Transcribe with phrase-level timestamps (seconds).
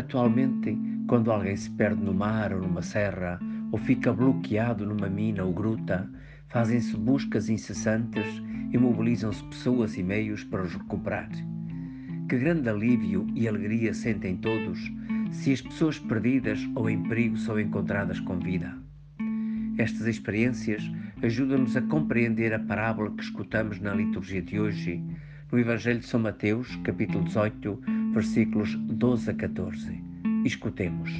[0.00, 3.38] Atualmente, quando alguém se perde no mar ou numa serra,
[3.70, 6.10] ou fica bloqueado numa mina ou gruta,
[6.48, 8.24] fazem-se buscas incessantes
[8.72, 11.28] e mobilizam-se pessoas e meios para os recuperar.
[12.30, 14.90] Que grande alívio e alegria sentem todos
[15.32, 18.74] se as pessoas perdidas ou em perigo são encontradas com vida.
[19.76, 20.82] Estas experiências
[21.22, 25.04] ajudam-nos a compreender a parábola que escutamos na liturgia de hoje,
[25.52, 30.02] no Evangelho de São Mateus, capítulo 18, versículos 12 a 14.
[30.44, 31.10] Escutemos.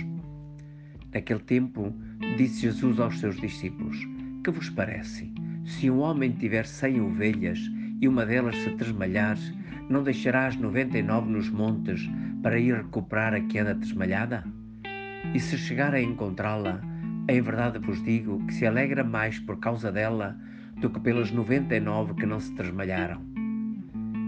[1.13, 1.95] Naquele tempo,
[2.37, 3.97] disse Jesus aos seus discípulos:
[4.45, 5.33] Que vos parece?
[5.65, 7.61] Se um homem tiver cem ovelhas
[8.01, 9.39] e uma delas se tresmalhar,
[9.89, 12.09] não deixará as noventa e nove nos montes
[12.43, 14.45] para ir recuperar a que anda tresmalhada?
[15.35, 16.81] E se chegar a encontrá-la,
[17.29, 20.37] em verdade vos digo que se alegra mais por causa dela
[20.81, 23.21] do que pelas noventa e nove que não se tresmalharam.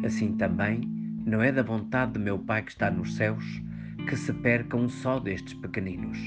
[0.05, 3.45] Assim também, não é da vontade de meu Pai que está nos céus
[4.09, 6.19] que se perca um só destes pequeninos.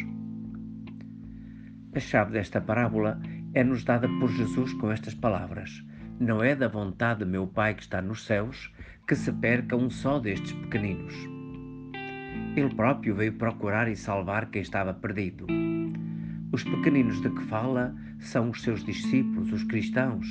[1.94, 3.20] A chave desta parábola
[3.54, 5.84] é-nos dada por Jesus com estas palavras:
[6.20, 8.74] Não é da vontade de meu Pai que está nos céus
[9.08, 11.14] que se perca um só destes pequeninos.
[12.56, 15.46] Ele próprio veio procurar e salvar quem estava perdido.
[16.52, 20.26] Os pequeninos de que fala são os seus discípulos, os cristãos,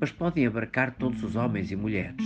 [0.00, 2.24] mas podem abarcar todos os homens e mulheres.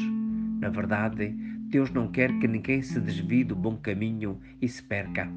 [0.60, 1.34] Na verdade,
[1.70, 5.28] Deus não quer que ninguém se desvie do bom caminho e se perca.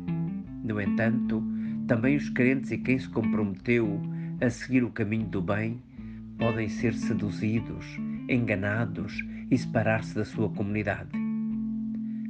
[0.64, 1.44] No entanto,
[1.88, 4.02] também os crentes e quem se comprometeu
[4.42, 5.80] a seguir o caminho do bem
[6.39, 7.86] podem ser seduzidos,
[8.28, 11.11] enganados e separar-se da sua comunidade.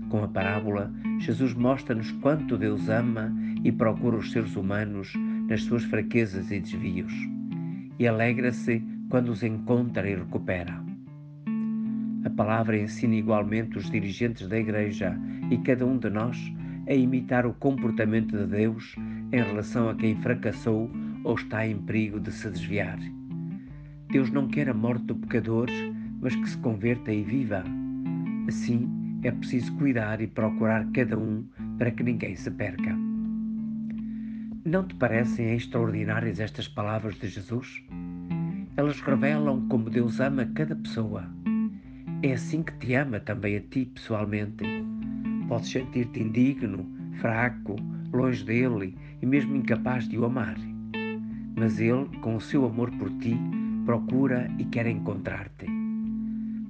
[0.10, 5.14] Com a parábola, Jesus mostra-nos quanto Deus ama e procura os seres humanos
[5.48, 7.14] nas suas fraquezas e desvios,
[7.98, 10.93] e alegra-se quando os encontra e recupera.
[12.26, 15.18] A palavra ensina igualmente os dirigentes da Igreja
[15.52, 16.38] e cada um de nós
[16.88, 18.96] a imitar o comportamento de Deus
[19.32, 20.90] em relação a quem fracassou
[21.24, 22.98] ou está em perigo de se desviar.
[24.10, 25.68] Deus não quer a morte do pecador,
[26.22, 27.64] mas que se converta e viva.
[28.48, 31.46] Assim, é preciso cuidar e procurar cada um
[31.78, 32.96] para que ninguém se perca.
[34.66, 37.84] Não te parecem extraordinárias estas palavras de Jesus?
[38.78, 41.30] Elas revelam como Deus ama cada pessoa
[42.24, 44.64] é assim que te ama também a ti pessoalmente.
[45.50, 46.90] Podes sentir-te indigno,
[47.20, 47.76] fraco,
[48.14, 50.56] longe dele e mesmo incapaz de o amar.
[51.58, 53.38] Mas ele, com o seu amor por ti,
[53.86, 55.66] procura e quer encontrar-te.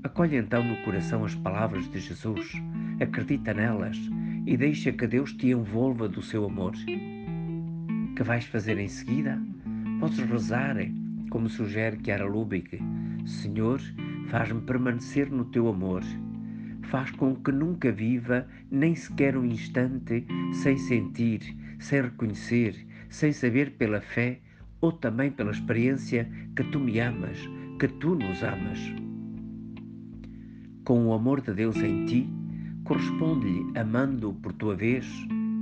[0.03, 2.51] Acolhe então no coração as palavras de Jesus,
[2.99, 3.97] acredita nelas
[4.47, 6.73] e deixa que Deus te envolva do seu amor.
[8.15, 9.39] Que vais fazer em seguida?
[9.99, 10.77] Podes rezar,
[11.29, 12.79] como sugere Chiara Lubick.
[13.25, 13.79] Senhor,
[14.29, 16.03] Faz-me permanecer no teu amor.
[16.89, 21.41] Faz com que nunca viva nem sequer um instante sem sentir,
[21.79, 22.75] sem reconhecer,
[23.09, 24.39] sem saber pela fé
[24.81, 27.37] ou também pela experiência que tu me amas,
[27.79, 28.79] que tu nos amas.
[30.83, 32.29] Com o amor de Deus em ti,
[32.83, 35.07] corresponde-lhe amando-o por tua vez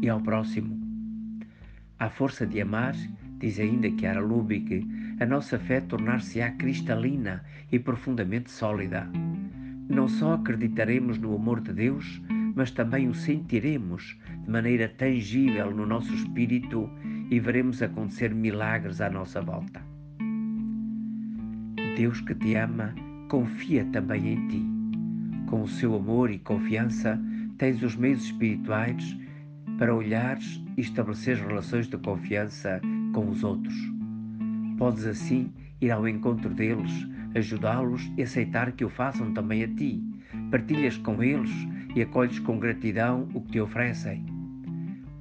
[0.02, 0.82] e ao próximo.
[2.00, 2.96] À força de amar,
[3.38, 4.84] diz ainda Chiara Lubick,
[5.22, 9.08] a nossa fé tornar-se-á cristalina e profundamente sólida.
[9.88, 12.20] Não só acreditaremos no amor de Deus,
[12.56, 16.90] mas também o sentiremos de maneira tangível no nosso espírito
[17.30, 19.80] e veremos acontecer milagres à nossa volta.
[21.96, 22.96] Deus que te ama
[23.30, 24.66] confia também em ti.
[25.48, 27.20] Com o seu amor e confiança,
[27.60, 29.16] tens os meios espirituais
[29.78, 32.82] para olhares e estabelecer relações de confiança
[33.14, 34.01] com os outros.
[34.82, 40.04] Podes assim ir ao encontro deles, ajudá-los e aceitar que o façam também a ti.
[40.50, 41.52] Partilhas com eles
[41.96, 44.26] e acolhes com gratidão o que te oferecem.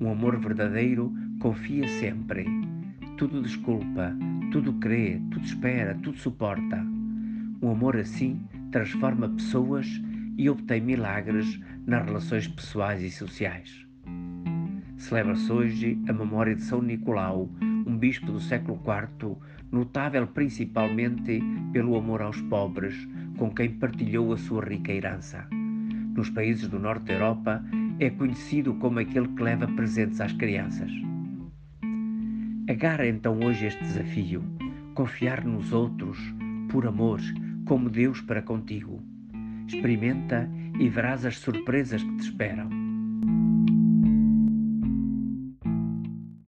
[0.00, 2.46] Um amor verdadeiro confia sempre.
[3.18, 4.16] Tudo desculpa,
[4.50, 6.82] tudo crê, tudo espera, tudo suporta.
[7.60, 8.40] Um amor assim
[8.72, 9.86] transforma pessoas
[10.38, 13.86] e obtém milagres nas relações pessoais e sociais.
[14.96, 17.50] Celebra-se hoje a memória de São Nicolau,
[17.90, 19.36] um bispo do século IV,
[19.72, 21.42] notável principalmente
[21.72, 22.94] pelo amor aos pobres,
[23.36, 25.44] com quem partilhou a sua rica herança.
[26.14, 27.64] Nos países do norte da Europa,
[27.98, 30.90] é conhecido como aquele que leva presentes às crianças.
[32.68, 34.44] Agarra então hoje este desafio:
[34.94, 36.16] confiar nos outros,
[36.70, 37.20] por amor,
[37.64, 39.02] como Deus para contigo.
[39.66, 40.48] Experimenta
[40.78, 42.89] e verás as surpresas que te esperam.